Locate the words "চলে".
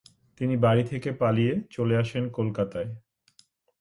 1.69-1.95